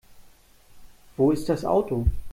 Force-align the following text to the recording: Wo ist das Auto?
Wo 1.15 1.29
ist 1.29 1.47
das 1.47 1.63
Auto? 1.63 2.07